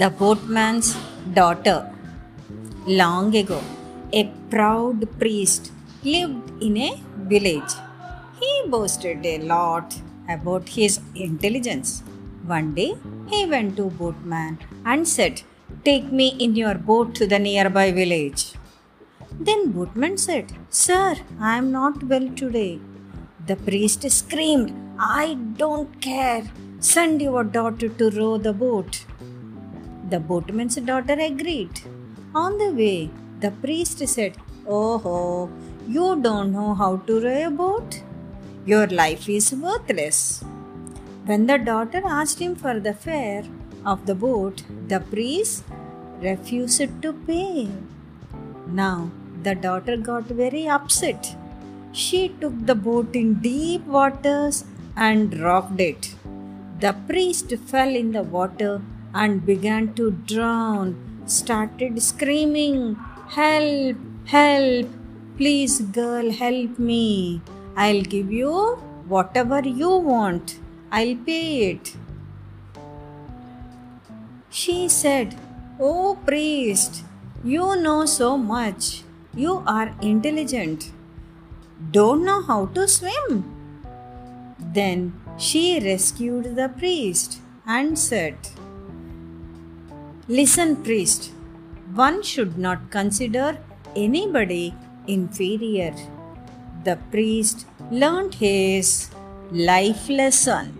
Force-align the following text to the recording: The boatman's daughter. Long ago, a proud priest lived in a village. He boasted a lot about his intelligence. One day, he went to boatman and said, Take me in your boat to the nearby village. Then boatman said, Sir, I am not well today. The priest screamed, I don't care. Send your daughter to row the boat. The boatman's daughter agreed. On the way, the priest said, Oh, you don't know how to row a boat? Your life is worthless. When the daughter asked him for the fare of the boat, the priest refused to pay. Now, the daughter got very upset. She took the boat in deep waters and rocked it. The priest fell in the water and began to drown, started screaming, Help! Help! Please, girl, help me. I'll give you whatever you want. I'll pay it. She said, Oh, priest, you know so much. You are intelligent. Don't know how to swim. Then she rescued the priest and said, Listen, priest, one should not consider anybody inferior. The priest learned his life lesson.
The 0.00 0.08
boatman's 0.08 0.88
daughter. 1.38 1.78
Long 2.86 3.34
ago, 3.40 3.60
a 4.20 4.22
proud 4.52 5.00
priest 5.18 5.72
lived 6.02 6.62
in 6.66 6.76
a 6.78 6.92
village. 7.32 7.72
He 8.40 8.50
boasted 8.74 9.26
a 9.26 9.36
lot 9.52 9.96
about 10.36 10.70
his 10.76 11.00
intelligence. 11.14 12.02
One 12.46 12.72
day, 12.74 12.94
he 13.28 13.40
went 13.44 13.76
to 13.76 13.90
boatman 14.00 14.58
and 14.86 15.06
said, 15.06 15.42
Take 15.84 16.10
me 16.10 16.28
in 16.38 16.56
your 16.56 16.76
boat 16.76 17.14
to 17.16 17.26
the 17.26 17.38
nearby 17.38 17.92
village. 17.92 18.54
Then 19.38 19.70
boatman 19.72 20.16
said, 20.16 20.46
Sir, 20.70 21.16
I 21.38 21.58
am 21.58 21.70
not 21.70 22.02
well 22.04 22.28
today. 22.42 22.80
The 23.46 23.56
priest 23.56 24.10
screamed, 24.10 24.72
I 24.98 25.34
don't 25.58 26.00
care. 26.00 26.44
Send 26.78 27.20
your 27.20 27.44
daughter 27.44 27.90
to 27.90 28.10
row 28.18 28.38
the 28.38 28.54
boat. 28.54 29.04
The 30.10 30.18
boatman's 30.18 30.76
daughter 30.76 31.16
agreed. 31.30 31.80
On 32.34 32.58
the 32.58 32.70
way, 32.72 33.10
the 33.40 33.52
priest 33.52 34.06
said, 34.08 34.36
Oh, 34.68 35.48
you 35.86 36.20
don't 36.20 36.52
know 36.52 36.74
how 36.74 36.96
to 37.06 37.20
row 37.20 37.46
a 37.46 37.50
boat? 37.50 38.02
Your 38.66 38.86
life 38.88 39.28
is 39.28 39.52
worthless. 39.52 40.42
When 41.26 41.46
the 41.46 41.58
daughter 41.58 42.02
asked 42.04 42.40
him 42.40 42.56
for 42.56 42.80
the 42.80 42.92
fare 42.92 43.44
of 43.86 44.06
the 44.06 44.14
boat, 44.14 44.62
the 44.88 45.00
priest 45.00 45.64
refused 46.20 47.02
to 47.02 47.12
pay. 47.12 47.68
Now, 48.66 49.10
the 49.44 49.54
daughter 49.54 49.96
got 49.96 50.24
very 50.24 50.66
upset. 50.66 51.36
She 51.92 52.30
took 52.40 52.66
the 52.66 52.74
boat 52.74 53.14
in 53.14 53.34
deep 53.34 53.86
waters 53.86 54.64
and 54.96 55.38
rocked 55.40 55.80
it. 55.80 56.14
The 56.80 56.94
priest 57.08 57.54
fell 57.66 57.94
in 57.94 58.12
the 58.12 58.22
water 58.22 58.80
and 59.14 59.44
began 59.44 59.94
to 59.94 60.10
drown, 60.10 60.96
started 61.26 62.02
screaming, 62.02 62.96
Help! 63.28 63.96
Help! 64.26 64.88
Please, 65.36 65.80
girl, 65.80 66.30
help 66.30 66.78
me. 66.78 67.40
I'll 67.76 68.02
give 68.02 68.30
you 68.30 68.76
whatever 69.08 69.60
you 69.60 69.90
want. 69.96 70.58
I'll 70.92 71.16
pay 71.16 71.70
it. 71.70 71.96
She 74.50 74.88
said, 74.88 75.38
Oh, 75.78 76.18
priest, 76.26 77.04
you 77.42 77.76
know 77.76 78.04
so 78.04 78.36
much. 78.36 79.02
You 79.34 79.62
are 79.66 79.94
intelligent. 80.02 80.90
Don't 81.90 82.24
know 82.24 82.42
how 82.42 82.66
to 82.66 82.86
swim. 82.86 83.44
Then 84.58 85.14
she 85.38 85.80
rescued 85.80 86.56
the 86.56 86.68
priest 86.68 87.38
and 87.66 87.98
said, 87.98 88.49
Listen, 90.38 90.76
priest, 90.76 91.32
one 91.92 92.22
should 92.22 92.56
not 92.56 92.88
consider 92.92 93.58
anybody 93.96 94.72
inferior. 95.08 95.92
The 96.84 96.98
priest 97.10 97.66
learned 97.90 98.36
his 98.36 99.10
life 99.50 100.08
lesson. 100.08 100.78